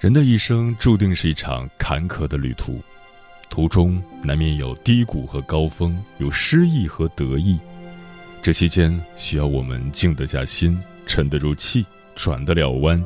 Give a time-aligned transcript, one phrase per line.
[0.00, 2.80] 人的一生注定是一场坎坷的旅途，
[3.50, 7.58] 途中难免有低谷和高峰，有失意和得意。
[8.40, 13.04] 这期间需要我们静得下心，沉得住气，转得了弯，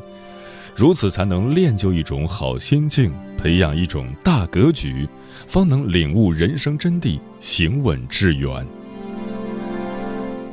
[0.76, 5.08] 如此才能练就一种好心境，培养一种大格局，
[5.48, 8.66] 方能领悟人生真谛，行稳致远。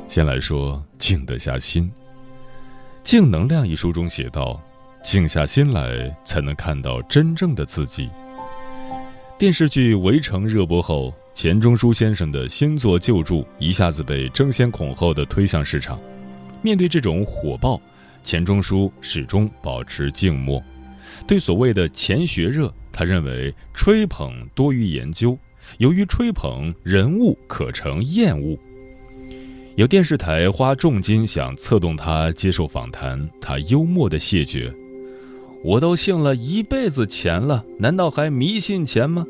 [0.08, 1.84] 先来说静得下心，
[3.04, 4.58] 《静能量》一书中写道。
[5.02, 8.08] 静下心来，才能看到真正的自己。
[9.38, 15.98] 电视剧《围城》热播后，钱钟书先生的新作旧著一下子被争先恐后的推向市场。
[16.60, 17.80] 面对这种火爆，
[18.22, 20.62] 钱钟书始终保持静默。
[21.26, 25.36] 对所谓的钱学热，他认为吹捧多于研究，
[25.78, 28.58] 由于吹捧人物可成厌恶。
[29.76, 34.70] 有电视台花重金想策动他接受访谈，他幽默的谢绝。
[35.62, 39.26] 我都信了一辈子钱了，难道还迷信钱吗？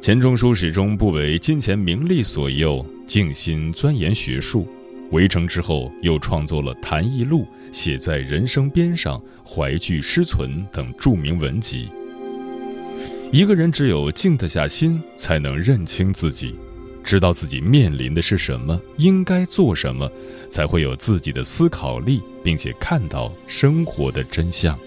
[0.00, 4.66] 钱钟书始终不为金钱名利所诱，静心钻研学术。
[5.10, 7.40] 围城之后，又创作了《谈艺录》
[7.72, 9.18] 《写在人生边上》
[9.48, 11.88] 《怀具诗存》等著名文集。
[13.32, 16.54] 一个人只有静得下心，才能认清自己。
[17.04, 20.10] 知道自己面临的是什么，应该做什么，
[20.50, 24.78] 才会有自己的思考力，并且看到生活的真相。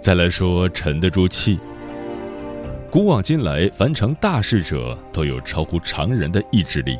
[0.00, 1.58] 再来说沉得住气。
[2.90, 6.96] 古往今来，凡成大事者都有超乎常人的意志力，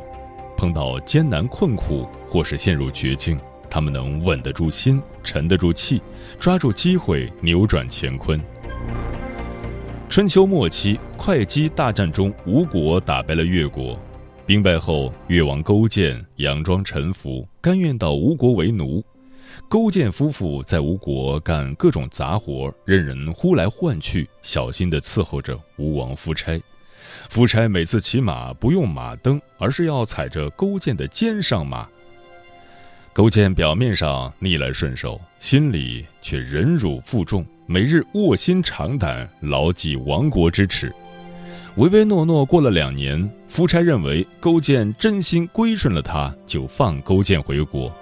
[0.56, 3.38] 碰到艰难困苦或是陷入绝境，
[3.70, 6.02] 他们能稳得住心，沉得住气，
[6.38, 8.38] 抓住机会，扭转乾坤。
[10.08, 13.96] 春秋末期，会稽大战中，吴国打败了越国。
[14.46, 19.04] 兵败后，越王勾践佯装臣服，甘愿到吴国为奴。
[19.68, 26.58] 勾践夫妇在吴国干各种杂活，任人呼来唤去，小心地伺候着吴王夫差。
[27.28, 31.86] 夫差每次骑马不用马蹬，而是要踩着勾践的肩上马。
[33.12, 37.44] 勾践表面上逆来顺受，心里却忍辱负重。
[37.70, 40.90] 每日卧薪尝胆，牢记亡国之耻，
[41.76, 47.92] 唯唯诺诺过了两年，夫差认为勾践真心归顺了他，就放勾践回国。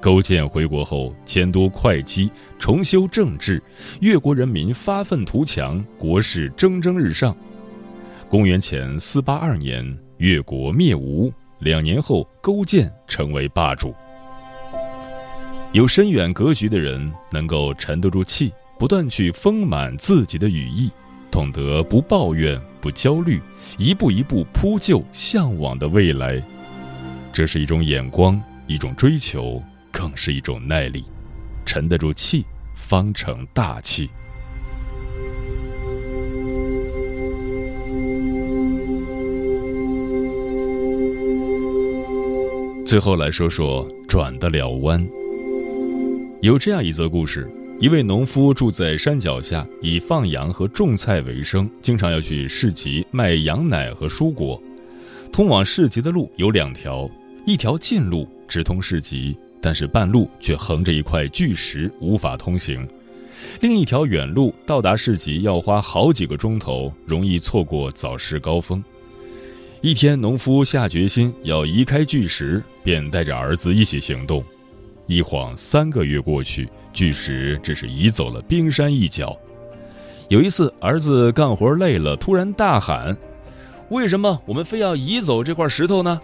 [0.00, 3.62] 勾践回国后，迁都会稽，重修政治，
[4.00, 7.36] 越国人民发愤图强，国势蒸蒸日上。
[8.26, 13.94] 公元前四八二年，越国灭吴，两年后，勾践成为霸主。
[15.72, 18.50] 有深远格局的人，能够沉得住气。
[18.80, 20.90] 不断去丰满自己的羽翼，
[21.30, 23.38] 懂得不抱怨、不焦虑，
[23.76, 26.42] 一步一步铺就向往的未来。
[27.30, 31.04] 这是一种眼光，一种追求，更是一种耐力。
[31.66, 32.42] 沉得住气，
[32.74, 34.08] 方成大器。
[42.86, 45.06] 最后来说说转得了弯。
[46.40, 47.46] 有这样一则故事。
[47.80, 54.62] 一位农夫住在山脚下，以放羊和种菜为生，经常要去市集卖羊奶和蔬果。
[55.32, 57.08] 通往市集的路有两条，
[57.46, 62.86] 一条近路直通市集，但是半路却横着一块巨石，无法通行；
[63.62, 68.84] 另一条远路到达市集要花好几个钟头，容易错过早市高峰。
[69.80, 74.44] 一天，农夫下决心要移开巨石，便带着儿子一起行动。
[75.10, 76.68] 一晃三个月过去。
[76.92, 79.36] 巨石只是移走了冰山一角，
[80.28, 83.16] 有一次，儿子干活累了，突然大喊
[83.90, 86.20] ：“为什么我们非要移走这块石头呢？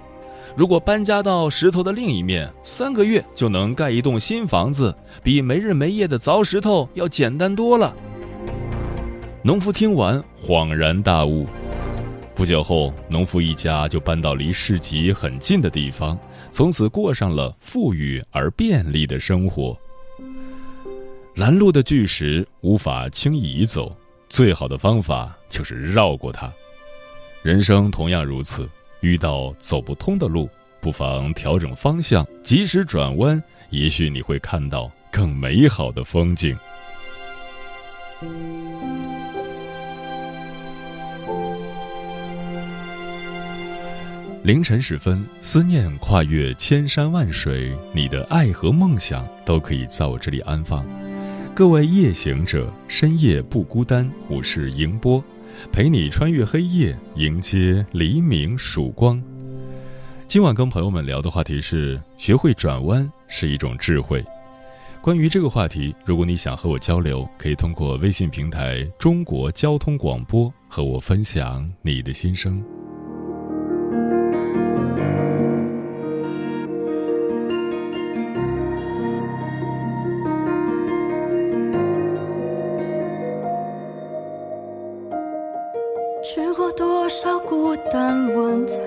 [0.57, 7.95] 如果搬家到石头的另一面，三个月就能盖一栋新房子，比没日没夜的凿石头要简单多了。”
[9.43, 11.47] 农夫听完，恍然大悟。
[12.37, 16.19] 不久后，农夫一家就搬到离市集很近的地方，
[16.51, 19.75] 从此过上了富裕而便利的生活。
[21.35, 23.97] 拦路的巨石无法轻易移走，
[24.29, 26.53] 最好的方法就是绕过它。
[27.43, 28.69] 人生同样如此，
[29.01, 30.47] 遇到走不通的路，
[30.79, 36.55] 不妨调整方向，及时转弯，也许你会看到更美好的风景。
[44.47, 50.87] 凌晨时分，思念跨越千山万水，你的爱和梦想都可以在我这里安放。
[51.53, 54.09] 各位夜行者，深夜不孤单。
[54.29, 55.21] 我是迎波，
[55.73, 59.21] 陪你穿越黑夜，迎接黎明曙光。
[60.29, 64.25] 今晚跟朋友们聊的话题是：学会转弯是一种智慧。
[65.01, 72.63] 关于这个话题，如果你想和我交流，可以通过微信平台“中国交通广播”和我分享你的心声。
[86.29, 88.81] 吃过多少孤单晚餐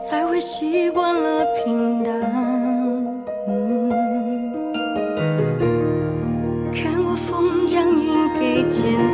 [0.00, 2.20] 才会习惯了平淡
[6.72, 9.11] 看过风将云给剪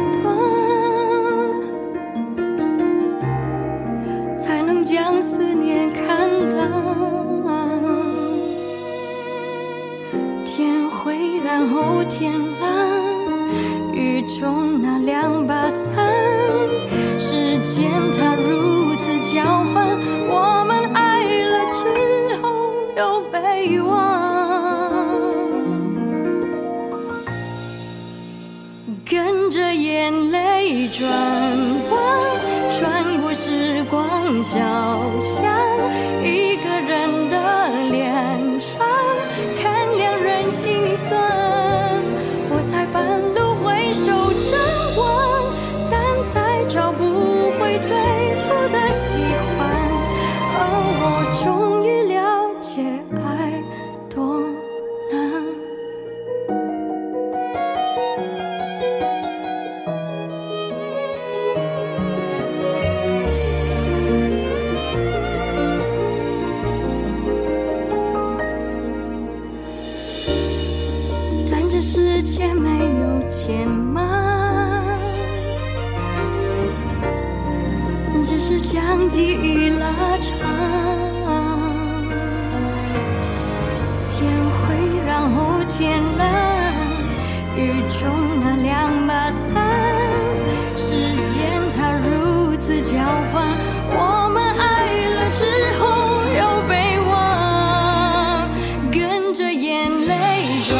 [100.66, 100.76] 转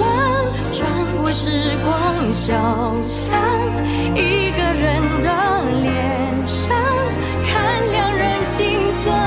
[0.00, 0.08] 弯，
[0.72, 0.80] 穿
[1.16, 2.52] 过时光小
[3.08, 3.32] 巷，
[4.14, 5.28] 一个人的
[5.80, 6.76] 脸上，
[7.46, 9.19] 看两人心酸。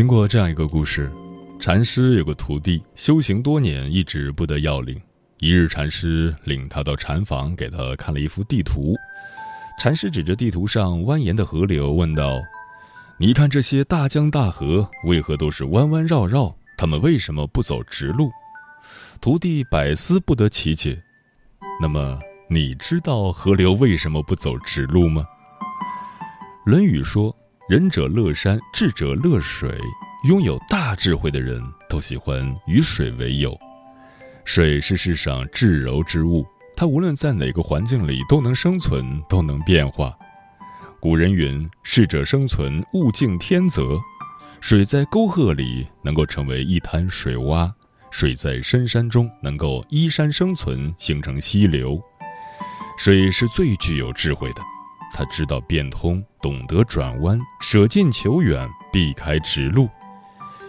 [0.00, 1.12] 听过这样一个故事：
[1.60, 4.98] 禅师有个徒弟，修行多年，一直不得要领。
[5.40, 8.96] 一日，禅师领他到禅房，给他看了一幅地图。
[9.78, 12.40] 禅师指着地图上蜿蜒的河流，问道
[13.20, 16.56] ：“你看这些大江大河，为何都是弯弯绕绕？
[16.78, 18.30] 他们为什么不走直路？”
[19.20, 20.98] 徒弟百思不得其解。
[21.78, 25.26] 那么，你知道河流为什么不走直路吗？
[26.70, 27.36] 《论语》说
[27.70, 29.70] ：“仁者乐山，智者乐水。”
[30.26, 33.56] 拥有大智慧的人都喜欢与水为友。
[34.44, 36.44] 水是世上至柔之物，
[36.76, 40.12] 它无论在哪个环境里都能生存，都能变化。
[40.98, 43.96] 古人云：“适者生存，物竞天择。”
[44.60, 47.72] 水在沟壑里能够成为一滩水洼，
[48.10, 52.02] 水在深山中能够依山生存，形成溪流。
[52.98, 54.62] 水是最具有智慧的，
[55.12, 59.88] 他知道变通，懂得转弯，舍近求远，避开直路。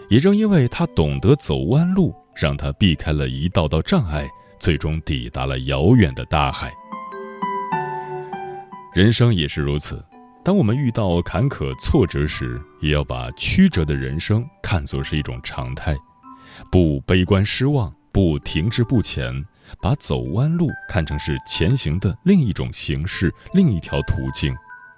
[0.08, 6.72] 也正因为他懂得走弯路，让他避开了一道道障碍，最终抵达了遥远的大海。
[8.94, 10.04] 人生也是如此，
[10.44, 15.96] 当我们遇到坎坷挫折时，也要把曲折的人生看作是一种常态，
[16.70, 19.32] 不悲观失望，不停滞不前，
[19.80, 24.54] 把走弯路看成是前行的另一种形式，另一条途径，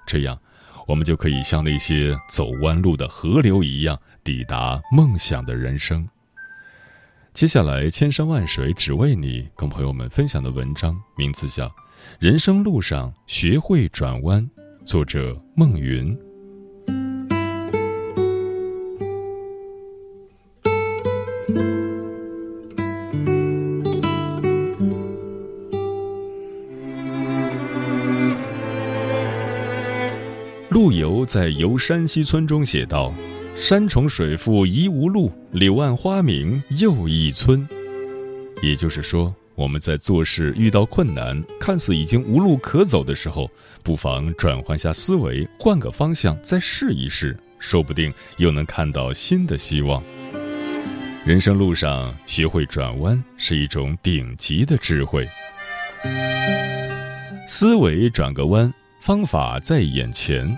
[0.07, 0.38] 这样。
[0.87, 6.07] 我们就可以像那些走弯路的河流一样，抵达梦想的人生。
[7.33, 11.66] 接下来，千山万水只为你，跟朋友们分享的文章名字叫
[12.19, 14.43] 《人生路上学会转弯》，
[14.85, 16.16] 作者孟云。
[30.75, 33.14] 陆游在《游山西村》中写道
[33.54, 37.64] ：“山重水复疑无路，柳暗花明又一村。”
[38.61, 43.49] 也就是说，我们在做事遇到困难、看似已经无路可走的时候，
[43.85, 50.02] 不妨转换下思维，换个方向再试一试，说不定又能看到新的希望。
[51.25, 55.25] 人生路上学会转弯是一种顶级的智慧。
[57.47, 58.75] 思维转个弯。
[59.04, 60.50] 方法在眼前。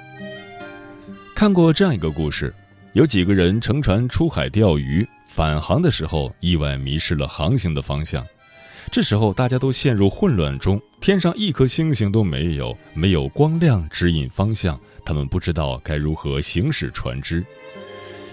[1.35, 2.55] 看过这样一个故事，
[2.93, 8.25] 有几个人乘船出海钓鱼，返航的时候意外迷失了航行的方向。
[8.89, 17.45] 这时候大家都陷入混乱中，天上一颗星星都没有，没有光亮指引方向，他们不知道该如何行驶船只。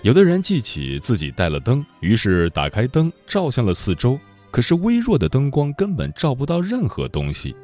[0.03, 4.19] 有的人记起自己带了灯，于是打开灯照向了四周，
[4.51, 7.55] 可是微弱的灯光根本照不到任何东西。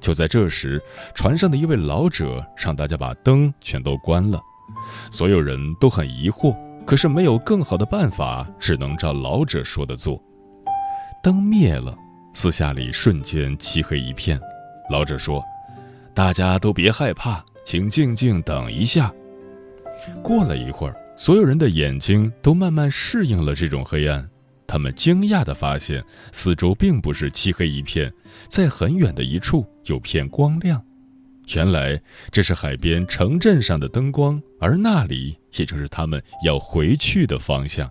[0.00, 0.80] 就在这时，
[1.14, 4.40] 船上的一位老者让大家把灯全都关了。
[5.10, 10.22] 所有人都很疑惑，可是没有更好的办法，只能照老者说的做。
[11.22, 11.96] 灯灭了，
[12.34, 14.40] 四下里瞬间漆黑一片。
[14.90, 15.42] 老者说
[16.14, 19.12] ：“大家都别害怕，请静静等一下。”
[20.22, 24.28] 过了一会儿，所有人的眼睛都慢慢适应了这种黑暗。
[24.66, 28.12] 他们惊讶地发现，四周并不是漆黑一片，
[28.48, 30.82] 在很远的一处有片光亮。
[31.54, 32.00] 原来
[32.32, 37.88] 这是海边城镇上的灯光，而那里也就是他们要回去的方向。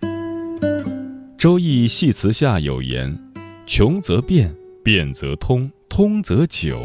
[1.36, 3.16] 《周易系辞》下有言
[3.66, 4.54] ：“穷则变，
[4.84, 6.80] 变则通，通则久。”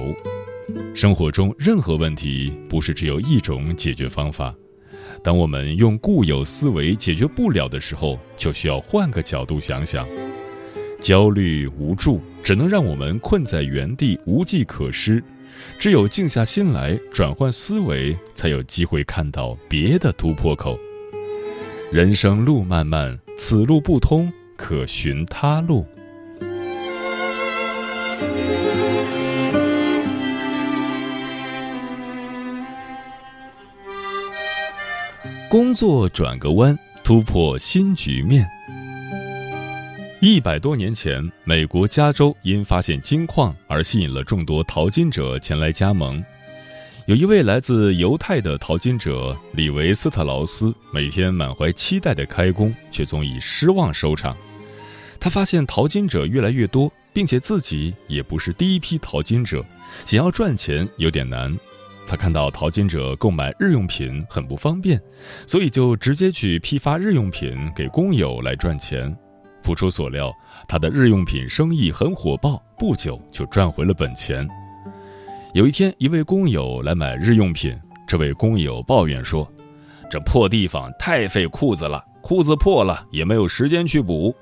[0.96, 4.54] 生活中任何问题，不是只有一种解决方法。
[5.24, 10.08] 当我们用固有思维解决不了的时候，就需要换个角度想想。
[11.00, 15.24] 焦虑无助，只能让我们困在原地，无计可施。
[15.77, 20.80] 只有静下心来，转换思维，才有机会看到别的突破口。
[21.91, 25.86] 人生路漫漫，此路不通，可寻他路。
[35.51, 38.48] 工作转个弯，突破新局面。
[40.22, 46.24] 一百多年前，美国加州因发现金矿而吸引了众多淘金者前来加盟。
[47.05, 54.34] 有一位来自犹太的淘金者里维斯特劳斯，每天满怀期待的开工，却总以失望收场。
[55.20, 59.62] 他发现淘金者越来越多，并且自己也不是第一批淘金者，
[60.05, 61.53] 想要赚钱有点难。
[62.08, 65.01] 他看到淘金者购买日用品很不方便，
[65.48, 69.15] 所以就直接去批发日用品给工友来赚钱。
[69.63, 70.34] 不出所料，
[70.67, 74.46] 他的日用品生意很火爆，不久就赚回了本钱。
[75.53, 79.50] 有一天，一位工友来买日用品，这位工友抱怨说
[80.10, 84.36] ：“这破地方太费裤子了，裤子破了，也没有时间去补。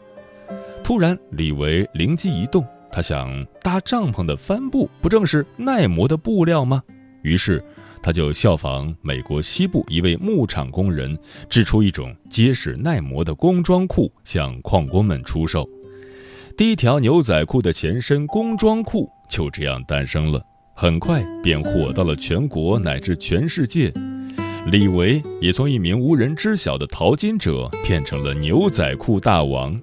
[0.83, 6.81] 突然，李维灵机一动，他想搭帐篷的帆布不正是耐磨的布料吗？
[7.21, 7.63] 于是，
[8.01, 11.17] 他就效仿美国西部一位牧场工人，
[11.49, 15.67] 制出一种结实耐磨的工装裤，向矿工们出售。
[16.57, 20.41] 第一条牛仔裤的前身工装裤就这样诞生了，
[20.73, 23.93] 很快便火到了全国乃至全世界。
[24.67, 29.79] 李维也从一名无人知晓的淘金者变成了牛仔裤大王。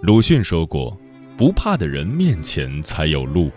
[0.00, 0.98] 鲁迅说过
[1.36, 3.50] ：“不怕的人面前才有路。”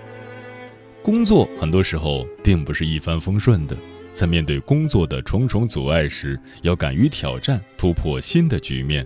[1.03, 3.75] 工作很多时候并不是一帆风顺的，
[4.13, 9.05] 在面对工作的重重阻碍时，要敢于挑战，突破新的局面。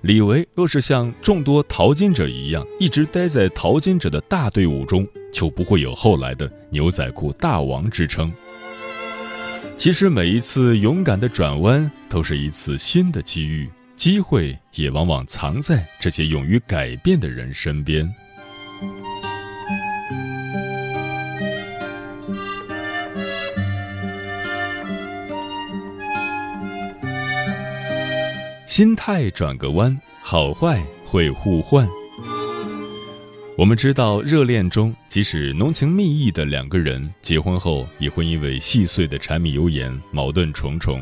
[0.00, 8.32] 李维若是像众多淘金者一样，一直待在淘金者的大队伍中，就不会有后来的牛仔裤大王之称。
[9.76, 13.68] 其实，每一次勇敢的转弯，都是一次新的机遇。
[13.96, 18.12] 机会也往往藏在这些勇于改变的人身边。
[28.76, 31.88] 心态转个弯，好坏会互换。
[33.56, 41.00] 我们知道，热恋中即使浓情蜜意的两个人，结婚后也会因为细碎的柴米油盐，矛盾重重。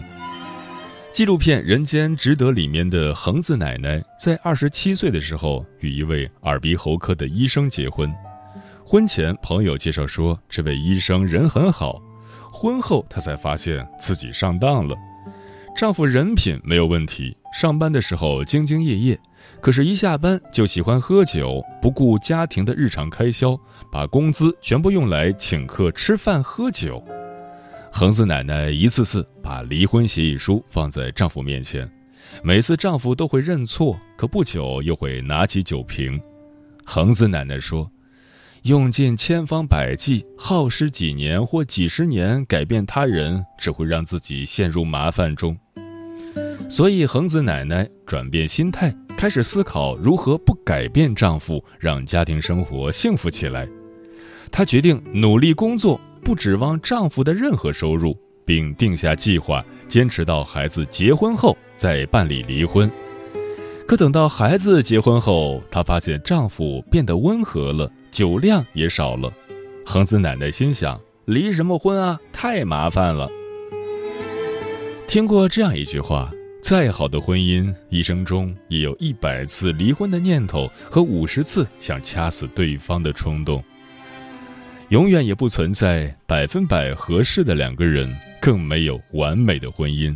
[1.11, 8.15] 纪录片《人间值得》里面的恒子奶奶，在二十七岁的时候与一位耳鼻喉科的医生结婚。
[8.85, 11.99] 婚前朋友介绍说，这位医生人很好。
[12.53, 14.95] 婚后她才发现自己上当了。
[15.75, 19.21] 丈夫人品没有问题，上班的时候兢兢业业，
[19.61, 23.57] 可是，一下班就喜欢喝酒，不顾家庭的日常开销，
[23.91, 27.05] 把工资全部用来请客吃饭喝酒。
[27.93, 31.89] 恒子奶奶一次次把离婚协议书放在丈夫面前，
[32.43, 36.19] 每次丈夫都会认错，可不久又会拿起酒瓶。
[36.87, 37.89] 恒子奶奶说
[38.65, 45.55] ：“用尽千方百计，耗时几年或几十年改变他人，只会让自己陷入麻烦中。”
[46.69, 53.69] 所以，恒子奶奶转变心态，开始思考如何不改变丈夫，让家庭生活幸福起来。
[54.51, 56.01] 她决定努力工作。
[56.25, 62.89] 不指望丈夫的任何收入，并定下计划，坚持到孩子结婚后再办理离婚。
[63.89, 69.33] 可等到孩子结婚后，她发现丈夫变得温和了，酒量也少了。
[69.85, 73.29] 恒子奶奶心想：离什么婚啊，太麻烦了。
[75.09, 76.31] 听过这样一句话：
[76.63, 83.63] 再好的婚姻，一生中也有一百次离婚的念头和五十次想掐死对方的冲动。
[84.91, 88.09] 永远也不存在百分百合适的两个人，
[88.41, 90.15] 更没有完美的婚姻。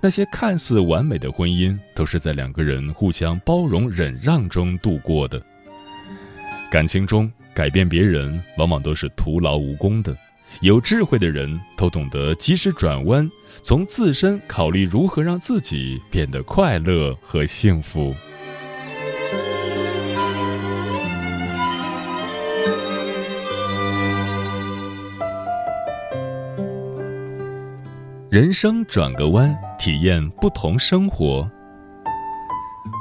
[0.00, 5.42] 那些看似完美的婚姻，都是在两个人互相包容忍让中度过的。
[6.70, 10.16] 感情中改变别人，往往都是徒劳无功的。
[10.60, 13.28] 有智慧的人都懂得及时转弯，
[13.62, 18.14] 从自身考虑如何让自己变得快乐和幸福。
[28.30, 31.46] 人生转个弯，体验不同生活。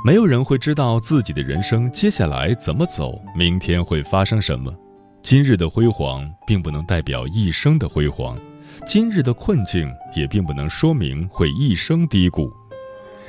[0.03, 4.73] 没有人会知道自己的人生接下来怎么走，明天会发生什么。
[5.21, 8.37] 今日的辉煌并不能代表一生的辉煌，
[8.85, 12.51] 今日的困境也并不能说明会一生低谷。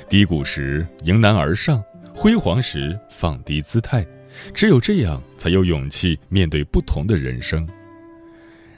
[0.09, 1.83] 低谷时迎难而上，
[2.15, 4.05] 辉煌时放低姿态，
[4.53, 7.69] 只有这样，才有勇气面对不同的人生。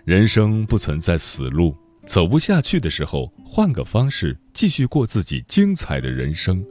[0.04, 1.74] 人生不存在死路。
[2.06, 6.62] 走不下去的时候，换个方式继续过自己精彩的人生。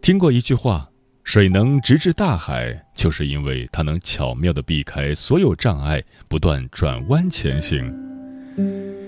[0.00, 0.88] 听过一句话
[1.24, 7.92] ：“水能直至大海，就是因为它能巧妙地避开所有障碍，不断转弯前行。”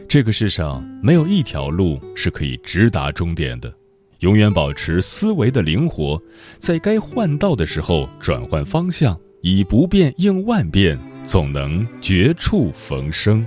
[0.09, 3.73] 这个世上没有一条路是可以直达终点的，
[4.21, 6.21] 永远保持思维的灵活，
[6.59, 13.47] 在该换道的时候转换方向，以不变应万变，总能绝处逢生。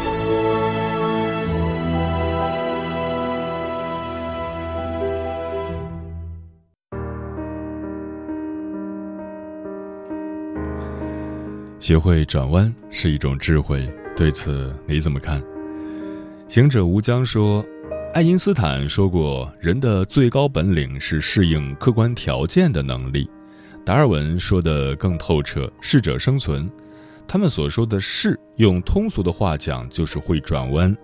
[11.91, 15.43] 学会转弯是一种智慧，对此你怎么看？
[16.47, 17.61] 行者无疆说。
[18.13, 23.29] 爱因斯坦说过，人的最高本领是适应客观条件的能力。
[23.85, 26.71] 达尔文说的更透彻，适者生存。
[27.27, 30.95] 他们所说的“适”，用通俗的话讲，就是会转弯。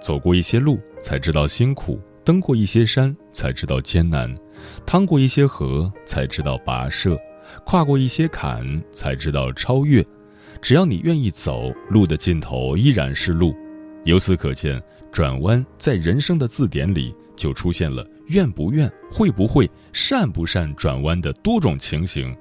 [0.00, 4.32] 走过一些路，才知道辛苦；登过一些山，才知道艰难；
[4.86, 7.16] 趟过一些河，才知道跋涉；
[7.64, 10.06] 跨过一些坎，才知道超越。
[10.66, 13.54] 只要你愿意走，路的尽头依然是路。
[14.04, 14.82] 由此可见。
[15.12, 22.36] 转弯在人生的字典里就出现了愿不愿、会不会、善不善转弯的多种情形，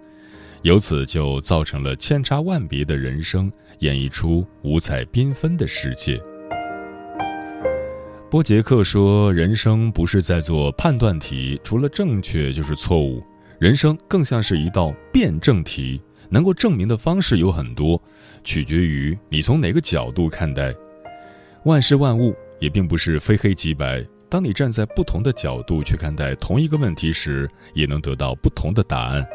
[0.63, 6.19] 由此就造成了千差万别的人生，演绎出五彩缤纷的世界。
[8.31, 13.23] 波杰克说：“人生不是在做判断题，除了正确就是错误。
[13.59, 18.01] 人生更像是一道辩证题，能够证明的方式有很多，
[18.43, 20.73] 取决于你从哪个角度看待
[21.63, 24.01] 万事万物。”也并不是非黑即白。
[24.29, 29.27] 当你站在不同的角度去看待同一个问题时，也能得到不同的答案。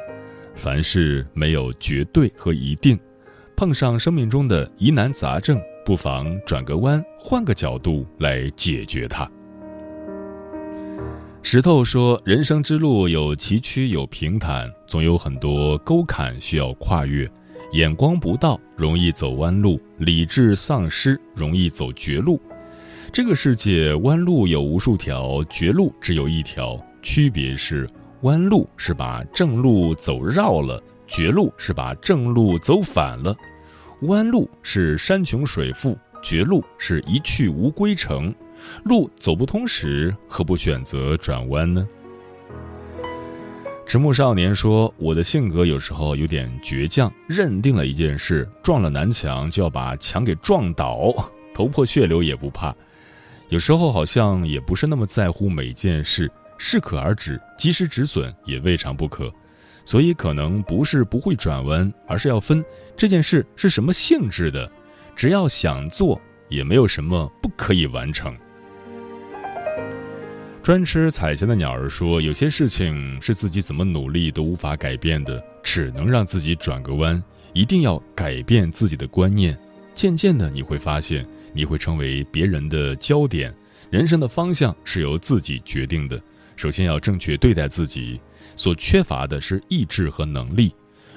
[0.54, 2.98] 凡事没有绝对和一定，
[3.54, 9.30] 碰上生命中的疑难杂症，不妨转个弯，换个角度来解决它。
[11.42, 17.28] 石头说：“人生之路有崎岖，有平坦，总有很多沟坎需要跨越。
[17.72, 22.40] 眼光不到，容易走弯路；理智丧失，容易走绝路。”
[23.10, 26.78] 这个世界弯路有无数条，绝路只有一条。
[27.02, 27.88] 区别是，
[28.20, 33.34] 弯路是把正路走绕了，绝路是把正路走反了。
[34.02, 38.32] 弯路是山穷水复，绝路是一去无归程。
[38.84, 41.86] 路走不通时，何不选择转弯呢？
[43.86, 51.12] 迟暮少年说：“我的性格有时候有点倔强，认定了一件事，撞了南墙就要把墙给撞倒，
[51.52, 52.74] 头破血流也不怕。”
[53.50, 59.28] 有时候好像也不是那么在乎每件事，适可而止，及时止损也未尝不可。
[59.84, 62.64] 所以可能不是不会转弯，而是要分
[62.96, 64.70] 这件事是什么性质的。
[65.16, 68.32] 只要想做，也没有什么不可以完成。
[70.62, 77.22] 专吃彩霞的鸟儿说：“有些事情是自己怎么努力都无法改变的，只能让自己转个弯。
[77.52, 79.58] 一定要改变自己的观念，
[79.94, 83.52] 渐渐的你会发现。”你会成为别人的焦点，
[83.90, 86.22] 人生的方向是由自己决定的。
[86.54, 88.20] 首先要正确对待自己，
[88.54, 90.72] 所缺乏的是意志和能力。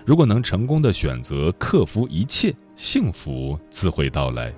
[0.08, 4.51] 如果能成功的选择克服一切，幸福自会到来。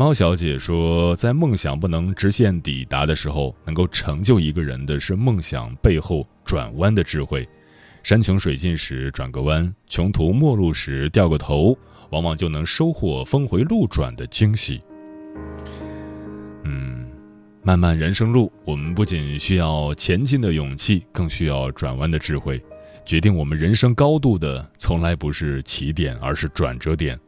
[0.00, 7.46] 猫小姐说，在梦想不能直线抵达的时候，能够成就一个人的是梦想背后转弯的智慧。
[8.02, 11.76] 山穷水尽时转个弯，穷途末路时掉个头。
[12.12, 14.82] 往往就能收获峰回路转的惊喜。
[16.64, 17.06] 嗯，
[17.62, 22.58] 漫漫人生路，我们不仅需要前进的勇气，更需要转弯的智慧。
[23.04, 27.20] 决定我们人生高度的，从来不是起点，而是转折点。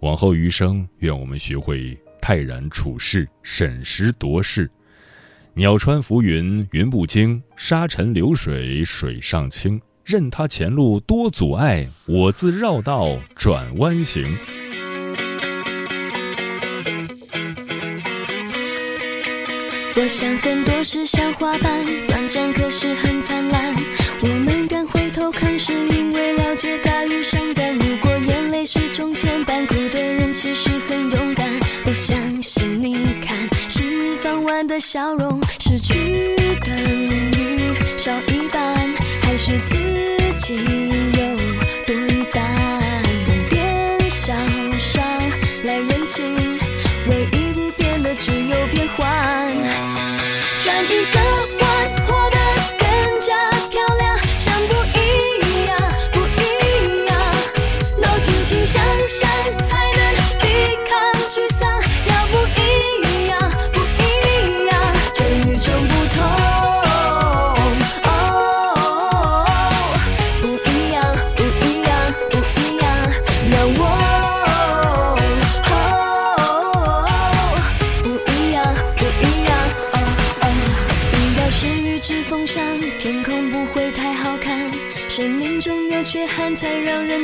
[0.00, 1.96] 往后余生，愿我们学会
[2.26, 4.68] 泰然处世，审时度势。
[5.54, 9.80] 鸟穿浮云，云不惊；沙尘流水，水上清。
[10.04, 14.36] 任他前路多阻碍，我自绕道转弯行。
[19.94, 23.72] 我想很多事像花瓣，短暂可是很灿烂。
[24.20, 27.72] 我们敢回头看，是因为了解大雨伤感。
[27.78, 31.25] 如果眼泪是种牵绊，哭的人其实很勇
[34.78, 36.34] 笑容，失去
[36.64, 39.76] 等于少一半，还是自。
[40.38, 41.15] 己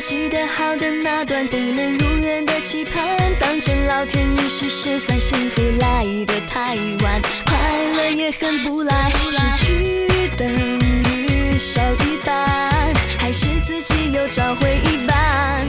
[0.03, 7.57] 记得好的那段不能如愿的期盼，当真老天一时失算，幸福来得太晚，快
[7.97, 15.69] 乐也很不来，失去等于少一半，还是自己又找回一半，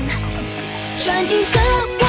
[0.98, 2.03] 转一个。